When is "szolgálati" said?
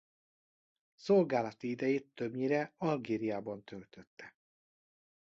0.95-1.69